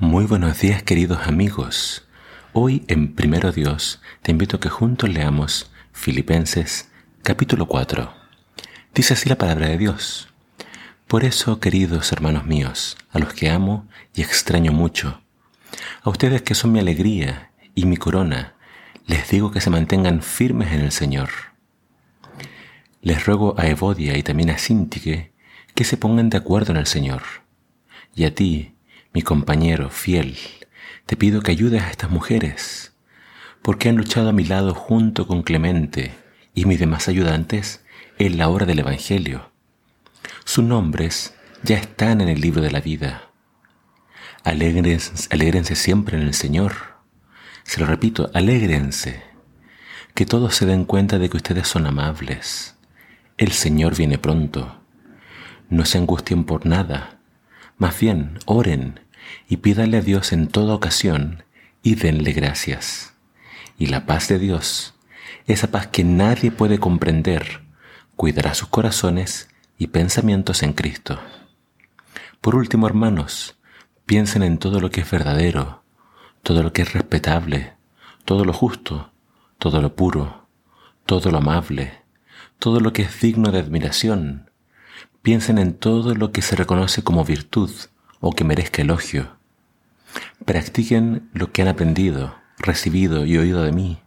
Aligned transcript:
Muy 0.00 0.24
buenos 0.26 0.60
días 0.60 0.82
queridos 0.82 1.28
amigos. 1.28 2.04
Hoy 2.52 2.84
en 2.88 3.14
Primero 3.14 3.52
Dios 3.52 4.02
te 4.22 4.32
invito 4.32 4.56
a 4.56 4.60
que 4.60 4.68
juntos 4.68 5.08
leamos 5.08 5.70
Filipenses 5.92 6.90
capítulo 7.22 7.66
4. 7.66 8.12
Dice 8.92 9.14
así 9.14 9.28
la 9.28 9.38
palabra 9.38 9.68
de 9.68 9.78
Dios. 9.78 10.28
Por 11.06 11.24
eso, 11.24 11.60
queridos 11.60 12.10
hermanos 12.10 12.44
míos, 12.44 12.96
a 13.12 13.20
los 13.20 13.34
que 13.34 13.50
amo 13.50 13.86
y 14.14 14.22
extraño 14.22 14.72
mucho, 14.72 15.22
a 16.02 16.10
ustedes 16.10 16.42
que 16.42 16.56
son 16.56 16.72
mi 16.72 16.80
alegría 16.80 17.52
y 17.76 17.86
mi 17.86 17.96
corona, 17.96 18.54
les 19.06 19.30
digo 19.30 19.52
que 19.52 19.60
se 19.60 19.70
mantengan 19.70 20.22
firmes 20.22 20.72
en 20.72 20.80
el 20.80 20.90
Señor. 20.90 21.28
Les 23.00 23.24
ruego 23.24 23.54
a 23.58 23.68
Evodia 23.68 24.18
y 24.18 24.24
también 24.24 24.50
a 24.50 24.58
Sintique 24.58 25.32
que 25.72 25.84
se 25.84 25.96
pongan 25.96 26.30
de 26.30 26.38
acuerdo 26.38 26.72
en 26.72 26.78
el 26.78 26.86
Señor. 26.86 27.22
Y 28.16 28.24
a 28.24 28.34
ti, 28.34 28.73
mi 29.14 29.22
compañero 29.22 29.90
fiel, 29.90 30.36
te 31.06 31.16
pido 31.16 31.40
que 31.40 31.52
ayudes 31.52 31.84
a 31.84 31.90
estas 31.90 32.10
mujeres, 32.10 32.94
porque 33.62 33.88
han 33.88 33.94
luchado 33.94 34.30
a 34.30 34.32
mi 34.32 34.44
lado 34.44 34.74
junto 34.74 35.28
con 35.28 35.44
Clemente 35.44 36.12
y 36.52 36.64
mis 36.64 36.80
demás 36.80 37.06
ayudantes 37.06 37.84
en 38.18 38.38
la 38.38 38.48
hora 38.48 38.66
del 38.66 38.80
Evangelio. 38.80 39.52
Sus 40.44 40.64
nombres 40.64 41.32
ya 41.62 41.76
están 41.76 42.22
en 42.22 42.28
el 42.28 42.40
libro 42.40 42.60
de 42.60 42.72
la 42.72 42.80
vida. 42.80 43.30
Alégrense, 44.42 45.76
siempre 45.76 46.18
en 46.18 46.24
el 46.24 46.34
Señor. 46.34 46.74
Se 47.62 47.78
lo 47.78 47.86
repito, 47.86 48.32
alégrense. 48.34 49.22
Que 50.14 50.26
todos 50.26 50.56
se 50.56 50.66
den 50.66 50.84
cuenta 50.84 51.20
de 51.20 51.30
que 51.30 51.36
ustedes 51.36 51.68
son 51.68 51.86
amables. 51.86 52.74
El 53.38 53.52
Señor 53.52 53.96
viene 53.96 54.18
pronto. 54.18 54.80
No 55.70 55.86
se 55.86 55.98
angustien 55.98 56.44
por 56.44 56.66
nada. 56.66 57.20
Más 57.78 57.98
bien, 57.98 58.38
oren 58.44 59.03
y 59.48 59.58
pídale 59.58 59.98
a 59.98 60.00
Dios 60.00 60.32
en 60.32 60.48
toda 60.48 60.74
ocasión 60.74 61.44
y 61.82 61.94
denle 61.96 62.32
gracias. 62.32 63.14
Y 63.78 63.86
la 63.86 64.06
paz 64.06 64.28
de 64.28 64.38
Dios, 64.38 64.94
esa 65.46 65.70
paz 65.70 65.88
que 65.88 66.04
nadie 66.04 66.50
puede 66.50 66.78
comprender, 66.78 67.62
cuidará 68.16 68.54
sus 68.54 68.68
corazones 68.68 69.48
y 69.78 69.88
pensamientos 69.88 70.62
en 70.62 70.72
Cristo. 70.72 71.20
Por 72.40 72.54
último, 72.56 72.86
hermanos, 72.86 73.56
piensen 74.06 74.42
en 74.42 74.58
todo 74.58 74.80
lo 74.80 74.90
que 74.90 75.00
es 75.02 75.10
verdadero, 75.10 75.82
todo 76.42 76.62
lo 76.62 76.72
que 76.72 76.82
es 76.82 76.92
respetable, 76.92 77.74
todo 78.24 78.44
lo 78.44 78.52
justo, 78.52 79.12
todo 79.58 79.80
lo 79.80 79.94
puro, 79.94 80.46
todo 81.06 81.30
lo 81.30 81.38
amable, 81.38 81.92
todo 82.58 82.80
lo 82.80 82.92
que 82.92 83.02
es 83.02 83.20
digno 83.20 83.50
de 83.50 83.58
admiración. 83.58 84.50
Piensen 85.22 85.58
en 85.58 85.74
todo 85.74 86.14
lo 86.14 86.32
que 86.32 86.42
se 86.42 86.56
reconoce 86.56 87.02
como 87.02 87.24
virtud 87.24 87.70
o 88.26 88.32
que 88.32 88.42
merezca 88.42 88.80
elogio. 88.80 89.36
Practiquen 90.46 91.28
lo 91.34 91.52
que 91.52 91.60
han 91.60 91.68
aprendido, 91.68 92.34
recibido 92.56 93.26
y 93.26 93.36
oído 93.36 93.62
de 93.62 93.70
mí, 93.70 93.98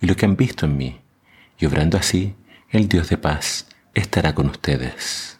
y 0.00 0.06
lo 0.06 0.16
que 0.16 0.26
han 0.26 0.34
visto 0.34 0.66
en 0.66 0.76
mí, 0.76 1.00
y 1.60 1.66
obrando 1.66 1.96
así, 1.96 2.34
el 2.70 2.88
Dios 2.88 3.10
de 3.10 3.16
paz 3.16 3.68
estará 3.94 4.34
con 4.34 4.48
ustedes. 4.48 5.38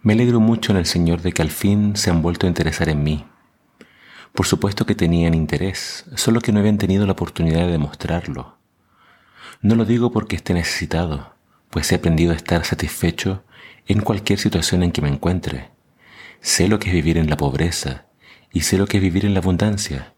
Me 0.00 0.14
alegro 0.14 0.40
mucho 0.40 0.72
en 0.72 0.78
el 0.78 0.86
Señor 0.86 1.20
de 1.20 1.32
que 1.32 1.42
al 1.42 1.50
fin 1.50 1.96
se 1.96 2.08
han 2.08 2.22
vuelto 2.22 2.46
a 2.46 2.48
interesar 2.48 2.88
en 2.88 3.02
mí. 3.02 3.26
Por 4.32 4.46
supuesto 4.46 4.86
que 4.86 4.94
tenían 4.94 5.34
interés, 5.34 6.06
solo 6.14 6.40
que 6.40 6.50
no 6.50 6.60
habían 6.60 6.78
tenido 6.78 7.04
la 7.04 7.12
oportunidad 7.12 7.66
de 7.66 7.72
demostrarlo. 7.72 8.56
No 9.60 9.74
lo 9.74 9.84
digo 9.84 10.12
porque 10.12 10.36
esté 10.36 10.54
necesitado, 10.54 11.34
pues 11.68 11.92
he 11.92 11.96
aprendido 11.96 12.32
a 12.32 12.36
estar 12.36 12.64
satisfecho 12.64 13.44
en 13.86 14.00
cualquier 14.00 14.38
situación 14.38 14.82
en 14.82 14.92
que 14.92 15.02
me 15.02 15.08
encuentre 15.08 15.75
Sé 16.40 16.68
lo 16.68 16.78
que 16.78 16.88
es 16.88 16.94
vivir 16.94 17.18
en 17.18 17.28
la 17.28 17.36
pobreza 17.36 18.06
y 18.52 18.60
sé 18.62 18.78
lo 18.78 18.86
que 18.86 18.98
es 18.98 19.02
vivir 19.02 19.26
en 19.26 19.34
la 19.34 19.40
abundancia. 19.40 20.14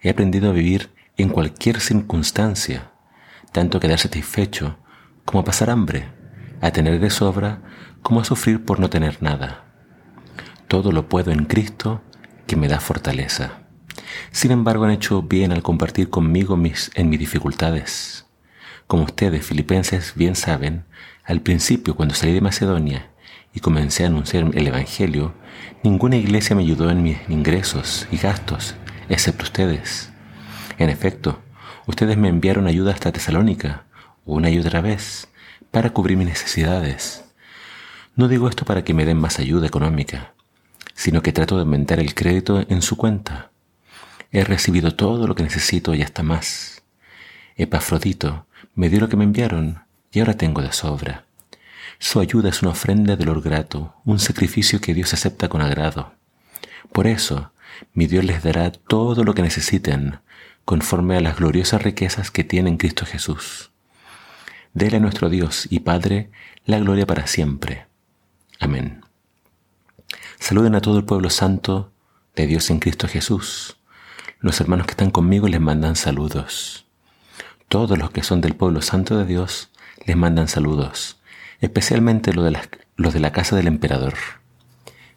He 0.00 0.10
aprendido 0.10 0.50
a 0.50 0.52
vivir 0.52 0.90
en 1.16 1.28
cualquier 1.28 1.80
circunstancia, 1.80 2.92
tanto 3.52 3.78
a 3.78 3.80
quedar 3.80 3.98
satisfecho 3.98 4.78
como 5.24 5.40
a 5.40 5.44
pasar 5.44 5.70
hambre, 5.70 6.08
a 6.60 6.70
tener 6.70 7.00
de 7.00 7.10
sobra 7.10 7.62
como 8.02 8.20
a 8.20 8.24
sufrir 8.24 8.64
por 8.64 8.80
no 8.80 8.90
tener 8.90 9.22
nada. 9.22 9.64
Todo 10.68 10.90
lo 10.90 11.08
puedo 11.08 11.30
en 11.30 11.44
Cristo 11.44 12.02
que 12.46 12.56
me 12.56 12.68
da 12.68 12.80
fortaleza. 12.80 13.60
Sin 14.30 14.50
embargo, 14.50 14.84
han 14.84 14.90
hecho 14.90 15.22
bien 15.22 15.52
al 15.52 15.62
compartir 15.62 16.10
conmigo 16.10 16.56
mis, 16.56 16.90
en 16.94 17.08
mis 17.08 17.18
dificultades. 17.18 18.26
Como 18.86 19.04
ustedes, 19.04 19.46
filipenses, 19.46 20.14
bien 20.16 20.34
saben, 20.34 20.84
al 21.24 21.40
principio 21.40 21.94
cuando 21.94 22.14
salí 22.14 22.32
de 22.32 22.40
Macedonia 22.40 23.11
y 23.54 23.60
comencé 23.60 24.04
a 24.04 24.06
anunciar 24.06 24.50
el 24.54 24.66
Evangelio, 24.66 25.34
ninguna 25.82 26.16
iglesia 26.16 26.56
me 26.56 26.62
ayudó 26.62 26.90
en 26.90 27.02
mis 27.02 27.18
ingresos 27.28 28.06
y 28.10 28.16
gastos, 28.16 28.74
excepto 29.08 29.44
ustedes. 29.44 30.10
En 30.78 30.88
efecto, 30.88 31.42
ustedes 31.86 32.16
me 32.16 32.28
enviaron 32.28 32.66
ayuda 32.66 32.92
hasta 32.92 33.12
Tesalónica, 33.12 33.84
una 34.24 34.50
y 34.50 34.58
otra 34.58 34.80
vez, 34.80 35.28
para 35.70 35.90
cubrir 35.90 36.16
mis 36.16 36.28
necesidades. 36.28 37.24
No 38.16 38.28
digo 38.28 38.48
esto 38.48 38.64
para 38.64 38.84
que 38.84 38.94
me 38.94 39.04
den 39.04 39.18
más 39.18 39.38
ayuda 39.38 39.66
económica, 39.66 40.34
sino 40.94 41.22
que 41.22 41.32
trato 41.32 41.56
de 41.56 41.62
aumentar 41.62 41.98
el 41.98 42.14
crédito 42.14 42.64
en 42.68 42.82
su 42.82 42.96
cuenta. 42.96 43.50
He 44.30 44.44
recibido 44.44 44.94
todo 44.94 45.26
lo 45.26 45.34
que 45.34 45.42
necesito 45.42 45.94
y 45.94 46.02
hasta 46.02 46.22
más. 46.22 46.82
Epafrodito 47.56 48.46
me 48.74 48.88
dio 48.88 49.00
lo 49.00 49.08
que 49.08 49.16
me 49.16 49.24
enviaron 49.24 49.84
y 50.10 50.20
ahora 50.20 50.34
tengo 50.34 50.62
de 50.62 50.72
sobra. 50.72 51.24
Su 51.98 52.20
ayuda 52.20 52.48
es 52.48 52.62
una 52.62 52.72
ofrenda 52.72 53.16
de 53.16 53.24
olor 53.24 53.42
grato, 53.42 53.94
un 54.04 54.18
sacrificio 54.18 54.80
que 54.80 54.94
Dios 54.94 55.12
acepta 55.14 55.48
con 55.48 55.62
agrado. 55.62 56.14
Por 56.92 57.06
eso, 57.06 57.52
mi 57.94 58.06
Dios 58.06 58.24
les 58.24 58.42
dará 58.42 58.70
todo 58.72 59.24
lo 59.24 59.34
que 59.34 59.42
necesiten, 59.42 60.20
conforme 60.64 61.16
a 61.16 61.20
las 61.20 61.36
gloriosas 61.36 61.82
riquezas 61.82 62.30
que 62.30 62.44
tiene 62.44 62.70
en 62.70 62.76
Cristo 62.76 63.06
Jesús. 63.06 63.70
Dele 64.74 64.98
a 64.98 65.00
nuestro 65.00 65.28
Dios 65.28 65.66
y 65.70 65.80
Padre 65.80 66.30
la 66.64 66.78
gloria 66.78 67.06
para 67.06 67.26
siempre. 67.26 67.86
Amén. 68.58 69.04
Saluden 70.38 70.74
a 70.74 70.80
todo 70.80 70.98
el 70.98 71.04
pueblo 71.04 71.30
santo 71.30 71.92
de 72.34 72.46
Dios 72.46 72.70
en 72.70 72.78
Cristo 72.78 73.08
Jesús. 73.08 73.76
Los 74.40 74.60
hermanos 74.60 74.86
que 74.86 74.92
están 74.92 75.10
conmigo 75.10 75.46
les 75.48 75.60
mandan 75.60 75.96
saludos. 75.96 76.86
Todos 77.68 77.98
los 77.98 78.10
que 78.10 78.22
son 78.22 78.40
del 78.40 78.54
pueblo 78.54 78.82
santo 78.82 79.16
de 79.18 79.24
Dios 79.24 79.70
les 80.04 80.16
mandan 80.16 80.48
saludos 80.48 81.21
especialmente 81.62 82.34
los 82.34 82.44
de, 82.44 82.50
la, 82.50 82.62
los 82.96 83.14
de 83.14 83.20
la 83.20 83.32
casa 83.32 83.56
del 83.56 83.68
emperador. 83.68 84.14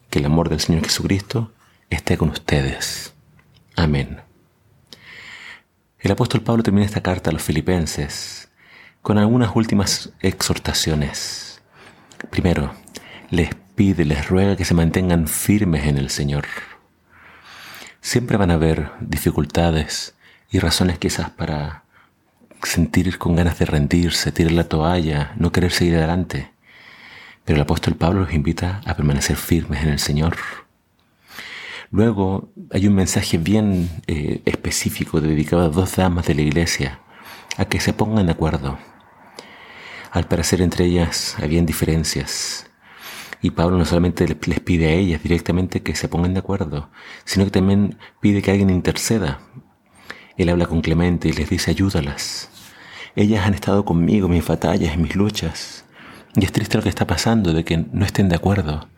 Que 0.08 0.20
el 0.20 0.24
amor 0.24 0.48
del 0.48 0.60
Señor 0.60 0.84
Jesucristo 0.84 1.52
esté 1.90 2.16
con 2.16 2.30
ustedes. 2.30 3.12
Amén. 3.74 4.20
El 5.98 6.12
apóstol 6.12 6.42
Pablo 6.42 6.62
termina 6.62 6.86
esta 6.86 7.02
carta 7.02 7.30
a 7.30 7.32
los 7.32 7.42
filipenses 7.42 8.48
con 9.02 9.18
algunas 9.18 9.54
últimas 9.54 10.12
exhortaciones. 10.20 11.60
Primero, 12.30 12.72
les 13.30 13.50
pide, 13.74 14.04
les 14.04 14.28
ruega 14.28 14.56
que 14.56 14.64
se 14.64 14.74
mantengan 14.74 15.26
firmes 15.26 15.86
en 15.86 15.98
el 15.98 16.10
Señor. 16.10 16.46
Siempre 18.00 18.36
van 18.36 18.52
a 18.52 18.54
haber 18.54 18.92
dificultades 19.00 20.14
y 20.50 20.60
razones 20.60 20.98
quizás 20.98 21.30
para 21.30 21.85
sentir 22.66 23.18
con 23.18 23.36
ganas 23.36 23.58
de 23.58 23.64
rendirse, 23.64 24.32
tirar 24.32 24.52
la 24.52 24.64
toalla, 24.64 25.32
no 25.36 25.52
querer 25.52 25.72
seguir 25.72 25.96
adelante. 25.96 26.50
Pero 27.44 27.56
el 27.56 27.62
apóstol 27.62 27.94
Pablo 27.94 28.20
los 28.20 28.34
invita 28.34 28.80
a 28.84 28.94
permanecer 28.94 29.36
firmes 29.36 29.82
en 29.82 29.90
el 29.90 29.98
Señor. 29.98 30.36
Luego 31.90 32.50
hay 32.72 32.88
un 32.88 32.94
mensaje 32.94 33.38
bien 33.38 33.88
eh, 34.06 34.42
específico 34.44 35.20
dedicado 35.20 35.62
a 35.62 35.68
dos 35.68 35.96
damas 35.96 36.26
de 36.26 36.34
la 36.34 36.42
iglesia, 36.42 37.00
a 37.56 37.64
que 37.66 37.80
se 37.80 37.92
pongan 37.92 38.26
de 38.26 38.32
acuerdo. 38.32 38.78
Al 40.10 40.26
parecer 40.26 40.60
entre 40.60 40.86
ellas 40.86 41.36
habían 41.40 41.66
diferencias. 41.66 42.68
Y 43.42 43.50
Pablo 43.50 43.78
no 43.78 43.84
solamente 43.84 44.26
les 44.26 44.60
pide 44.60 44.88
a 44.88 44.92
ellas 44.92 45.22
directamente 45.22 45.82
que 45.82 45.94
se 45.94 46.08
pongan 46.08 46.34
de 46.34 46.40
acuerdo, 46.40 46.90
sino 47.24 47.44
que 47.44 47.52
también 47.52 47.98
pide 48.20 48.42
que 48.42 48.50
alguien 48.50 48.70
interceda. 48.70 49.40
Él 50.36 50.48
habla 50.48 50.66
con 50.66 50.80
Clemente 50.80 51.28
y 51.28 51.32
les 51.32 51.48
dice 51.48 51.70
ayúdalas. 51.70 52.50
Ellas 53.16 53.46
han 53.46 53.54
estado 53.54 53.86
conmigo 53.86 54.28
mis 54.28 54.46
batallas, 54.46 54.92
en 54.92 55.00
mis 55.00 55.16
luchas. 55.16 55.86
Y 56.34 56.44
es 56.44 56.52
triste 56.52 56.76
lo 56.76 56.82
que 56.82 56.90
está 56.90 57.06
pasando, 57.06 57.54
de 57.54 57.64
que 57.64 57.78
no 57.78 58.04
estén 58.04 58.28
de 58.28 58.36
acuerdo. 58.36 58.88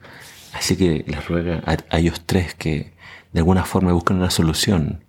Así 0.53 0.77
que 0.77 1.05
les 1.07 1.29
ruega 1.29 1.63
a, 1.65 1.99
ellos 1.99 2.23
tres 2.27 2.53
que 2.53 2.93
de 3.33 3.39
alguna 3.39 3.65
forma 3.65 3.93
busquen 3.93 4.17
una 4.17 4.31
solución 4.31 5.05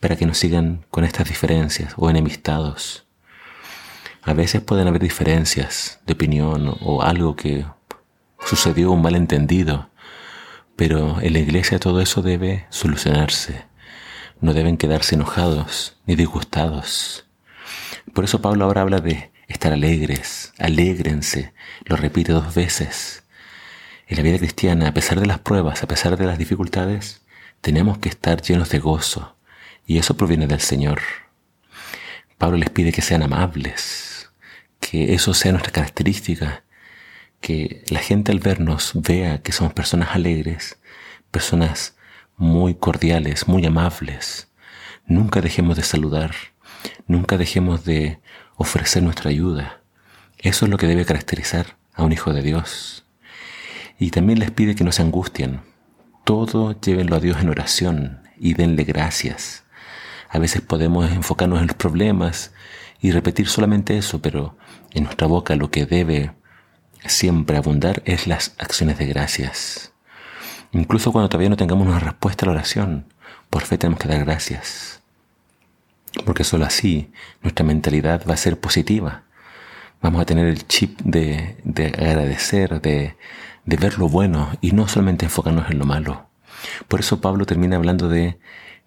para 0.00 0.16
que 0.16 0.26
no 0.26 0.34
sigan 0.34 0.84
con 0.90 1.04
estas 1.04 1.28
diferencias 1.28 1.94
o 1.96 2.10
enemistados. 2.10 3.06
A 4.22 4.32
veces 4.32 4.60
pueden 4.60 4.88
haber 4.88 5.02
diferencias 5.02 6.00
de 6.04 6.14
opinión 6.14 6.76
o 6.80 7.02
algo 7.02 7.36
que 7.36 7.64
sucedió, 8.44 8.90
un 8.90 9.02
malentendido, 9.02 9.88
pero 10.74 11.20
en 11.20 11.32
la 11.32 11.38
iglesia 11.38 11.78
todo 11.78 12.00
eso 12.00 12.22
debe 12.22 12.66
solucionarse. 12.70 13.66
No 14.40 14.52
deben 14.52 14.76
quedarse 14.76 15.14
enojados 15.14 15.96
ni 16.06 16.16
disgustados. 16.16 17.27
Por 18.14 18.24
eso 18.24 18.40
Pablo 18.40 18.64
ahora 18.64 18.82
habla 18.82 19.00
de 19.00 19.30
estar 19.48 19.72
alegres, 19.72 20.52
alégrense, 20.58 21.52
lo 21.84 21.96
repite 21.96 22.32
dos 22.32 22.54
veces. 22.54 23.24
En 24.06 24.16
la 24.16 24.22
vida 24.22 24.38
cristiana, 24.38 24.88
a 24.88 24.94
pesar 24.94 25.20
de 25.20 25.26
las 25.26 25.38
pruebas, 25.40 25.82
a 25.82 25.88
pesar 25.88 26.16
de 26.16 26.26
las 26.26 26.38
dificultades, 26.38 27.22
tenemos 27.60 27.98
que 27.98 28.08
estar 28.08 28.40
llenos 28.40 28.70
de 28.70 28.78
gozo 28.78 29.36
y 29.86 29.98
eso 29.98 30.16
proviene 30.16 30.46
del 30.46 30.60
Señor. 30.60 31.00
Pablo 32.38 32.56
les 32.56 32.70
pide 32.70 32.92
que 32.92 33.02
sean 33.02 33.22
amables, 33.22 34.30
que 34.80 35.14
eso 35.14 35.34
sea 35.34 35.52
nuestra 35.52 35.72
característica, 35.72 36.64
que 37.40 37.84
la 37.88 38.00
gente 38.00 38.32
al 38.32 38.40
vernos 38.40 38.92
vea 38.94 39.42
que 39.42 39.52
somos 39.52 39.72
personas 39.72 40.10
alegres, 40.14 40.78
personas 41.30 41.96
muy 42.36 42.74
cordiales, 42.74 43.48
muy 43.48 43.66
amables. 43.66 44.48
Nunca 45.06 45.40
dejemos 45.40 45.76
de 45.76 45.82
saludar, 45.82 46.34
nunca 47.06 47.36
dejemos 47.36 47.84
de 47.84 48.20
ofrecer 48.56 49.02
nuestra 49.02 49.30
ayuda. 49.30 49.80
Eso 50.38 50.66
es 50.66 50.70
lo 50.70 50.76
que 50.76 50.86
debe 50.86 51.04
caracterizar 51.04 51.76
a 51.94 52.04
un 52.04 52.12
hijo 52.12 52.32
de 52.32 52.42
Dios. 52.42 53.04
Y 53.98 54.10
también 54.10 54.38
les 54.38 54.50
pide 54.50 54.74
que 54.74 54.84
no 54.84 54.92
se 54.92 55.02
angustien. 55.02 55.60
Todo 56.24 56.78
llévenlo 56.80 57.16
a 57.16 57.20
Dios 57.20 57.40
en 57.40 57.48
oración 57.48 58.22
y 58.38 58.54
denle 58.54 58.84
gracias. 58.84 59.64
A 60.30 60.38
veces 60.38 60.60
podemos 60.60 61.10
enfocarnos 61.10 61.60
en 61.60 61.68
los 61.68 61.76
problemas 61.76 62.52
y 63.00 63.12
repetir 63.12 63.48
solamente 63.48 63.96
eso, 63.96 64.20
pero 64.20 64.56
en 64.92 65.04
nuestra 65.04 65.26
boca 65.26 65.56
lo 65.56 65.70
que 65.70 65.86
debe 65.86 66.32
siempre 67.06 67.56
abundar 67.56 68.02
es 68.04 68.26
las 68.26 68.54
acciones 68.58 68.98
de 68.98 69.06
gracias. 69.06 69.92
Incluso 70.72 71.12
cuando 71.12 71.28
todavía 71.28 71.48
no 71.48 71.56
tengamos 71.56 71.86
una 71.86 71.98
respuesta 71.98 72.44
a 72.44 72.46
la 72.46 72.52
oración, 72.52 73.12
por 73.50 73.62
fe 73.62 73.78
tenemos 73.78 74.00
que 74.00 74.08
dar 74.08 74.24
gracias. 74.24 75.02
Porque 76.24 76.44
solo 76.44 76.64
así 76.64 77.12
nuestra 77.42 77.64
mentalidad 77.64 78.22
va 78.28 78.34
a 78.34 78.38
ser 78.38 78.58
positiva. 78.58 79.24
Vamos 80.00 80.20
a 80.20 80.26
tener 80.26 80.46
el 80.46 80.66
chip 80.66 81.00
de, 81.02 81.56
agradecer, 81.98 82.80
de, 82.80 83.16
de 83.64 83.76
ver 83.76 83.98
lo 83.98 84.08
bueno 84.08 84.50
y 84.60 84.72
no 84.72 84.88
solamente 84.88 85.26
enfocarnos 85.26 85.70
en 85.70 85.78
lo 85.78 85.86
malo. 85.86 86.28
Por 86.86 87.00
eso 87.00 87.20
Pablo 87.20 87.46
termina 87.46 87.76
hablando 87.76 88.08
de 88.08 88.38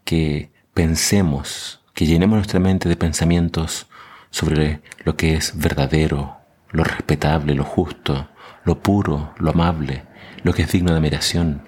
que 0.04 0.52
pensemos, 0.74 1.82
que 1.94 2.06
llenemos 2.06 2.38
nuestra 2.38 2.60
mente 2.60 2.90
de 2.90 2.96
pensamientos 2.96 3.88
sobre 4.30 4.82
lo 5.04 5.18
que 5.18 5.36
es 5.36 5.58
verdadero, 5.58 6.38
lo 6.72 6.84
respetable, 6.84 7.54
lo 7.54 7.64
justo, 7.64 8.30
lo 8.64 8.82
puro, 8.82 9.34
lo 9.38 9.52
amable, 9.52 10.04
lo 10.44 10.54
que 10.54 10.64
es 10.64 10.72
digno 10.72 10.92
de 10.92 10.98
admiración. 10.98 11.62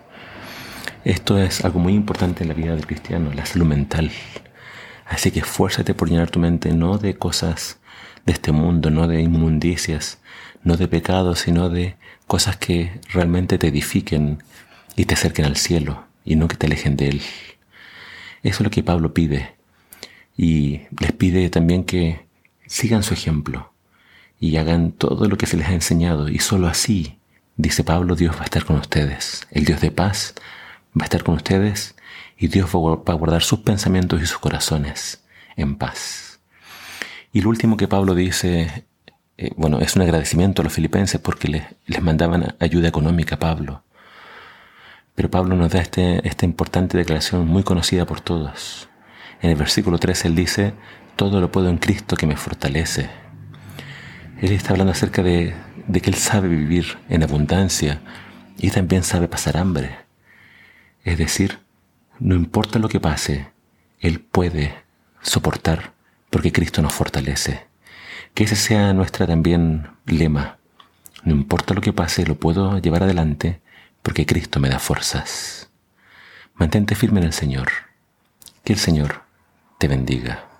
Esto 1.03 1.37
es 1.37 1.65
algo 1.65 1.79
muy 1.79 1.93
importante 1.93 2.43
en 2.43 2.49
la 2.49 2.55
vida 2.55 2.73
del 2.73 2.87
cristiano, 2.87 3.31
la 3.33 3.45
salud 3.45 3.65
mental. 3.65 4.11
Así 5.13 5.29
que 5.29 5.41
esfuérzate 5.41 5.93
por 5.93 6.09
llenar 6.09 6.31
tu 6.31 6.39
mente 6.39 6.73
no 6.73 6.97
de 6.97 7.13
cosas 7.13 7.77
de 8.25 8.33
este 8.33 8.51
mundo, 8.51 8.89
no 8.89 9.07
de 9.07 9.21
inmundicias, 9.21 10.17
no 10.63 10.75
de 10.75 10.87
pecados, 10.87 11.41
sino 11.41 11.69
de 11.69 11.97
cosas 12.25 12.57
que 12.57 12.99
realmente 13.09 13.59
te 13.59 13.67
edifiquen 13.67 14.41
y 14.95 15.05
te 15.05 15.13
acerquen 15.13 15.45
al 15.45 15.55
cielo 15.55 16.03
y 16.25 16.35
no 16.35 16.47
que 16.47 16.57
te 16.57 16.65
alejen 16.65 16.97
de 16.97 17.09
él. 17.09 17.21
Eso 18.41 18.55
es 18.57 18.61
lo 18.61 18.71
que 18.71 18.81
Pablo 18.81 19.13
pide. 19.13 19.53
Y 20.35 20.81
les 20.99 21.11
pide 21.11 21.47
también 21.51 21.83
que 21.83 22.25
sigan 22.65 23.03
su 23.03 23.13
ejemplo 23.13 23.71
y 24.39 24.57
hagan 24.57 24.91
todo 24.93 25.27
lo 25.29 25.37
que 25.37 25.45
se 25.45 25.57
les 25.57 25.67
ha 25.67 25.73
enseñado. 25.73 26.27
Y 26.27 26.39
solo 26.39 26.65
así, 26.65 27.19
dice 27.55 27.83
Pablo, 27.83 28.15
Dios 28.15 28.35
va 28.35 28.41
a 28.41 28.45
estar 28.45 28.65
con 28.65 28.77
ustedes. 28.77 29.45
El 29.51 29.65
Dios 29.65 29.79
de 29.79 29.91
paz 29.91 30.33
va 30.99 31.03
a 31.03 31.05
estar 31.05 31.23
con 31.23 31.35
ustedes 31.35 31.93
y 32.37 32.47
Dios 32.47 32.69
va 32.73 33.13
a 33.13 33.15
guardar 33.15 33.43
sus 33.43 33.59
pensamientos 33.59 34.21
y 34.21 34.25
sus 34.25 34.39
corazones 34.39 35.23
en 35.55 35.75
paz. 35.75 36.39
Y 37.31 37.41
lo 37.41 37.49
último 37.49 37.77
que 37.77 37.87
Pablo 37.87 38.15
dice, 38.15 38.85
eh, 39.37 39.51
bueno, 39.55 39.79
es 39.79 39.95
un 39.95 40.03
agradecimiento 40.03 40.61
a 40.61 40.65
los 40.65 40.73
filipenses 40.73 41.19
porque 41.19 41.47
les, 41.47 41.63
les 41.87 42.01
mandaban 42.01 42.55
ayuda 42.59 42.87
económica 42.87 43.35
a 43.35 43.39
Pablo. 43.39 43.83
Pero 45.15 45.29
Pablo 45.29 45.55
nos 45.55 45.71
da 45.71 45.79
este, 45.79 46.27
esta 46.27 46.45
importante 46.45 46.97
declaración 46.97 47.47
muy 47.47 47.63
conocida 47.63 48.05
por 48.05 48.21
todos. 48.21 48.89
En 49.41 49.49
el 49.49 49.55
versículo 49.55 49.97
3 49.97 50.25
él 50.25 50.35
dice, 50.35 50.73
todo 51.15 51.41
lo 51.41 51.51
puedo 51.51 51.69
en 51.69 51.77
Cristo 51.77 52.15
que 52.15 52.27
me 52.27 52.35
fortalece. 52.35 53.09
Él 54.41 54.51
está 54.51 54.71
hablando 54.71 54.91
acerca 54.91 55.23
de, 55.23 55.53
de 55.87 56.01
que 56.01 56.09
él 56.09 56.15
sabe 56.15 56.47
vivir 56.47 56.97
en 57.09 57.23
abundancia 57.23 58.01
y 58.57 58.71
también 58.71 59.03
sabe 59.03 59.27
pasar 59.27 59.57
hambre. 59.57 59.95
Es 61.03 61.17
decir, 61.17 61.59
no 62.19 62.35
importa 62.35 62.79
lo 62.79 62.89
que 62.89 62.99
pase, 62.99 63.51
Él 63.99 64.19
puede 64.19 64.75
soportar 65.21 65.93
porque 66.29 66.51
Cristo 66.51 66.81
nos 66.81 66.93
fortalece. 66.93 67.67
Que 68.33 68.45
ese 68.45 68.55
sea 68.55 68.93
nuestra 68.93 69.27
también 69.27 69.87
lema. 70.05 70.57
No 71.23 71.33
importa 71.33 71.73
lo 71.73 71.81
que 71.81 71.93
pase, 71.93 72.25
lo 72.25 72.35
puedo 72.35 72.79
llevar 72.79 73.03
adelante 73.03 73.61
porque 74.01 74.25
Cristo 74.25 74.59
me 74.59 74.69
da 74.69 74.79
fuerzas. 74.79 75.69
Mantente 76.55 76.95
firme 76.95 77.19
en 77.19 77.27
el 77.27 77.33
Señor. 77.33 77.69
Que 78.63 78.73
el 78.73 78.79
Señor 78.79 79.23
te 79.77 79.87
bendiga. 79.87 80.52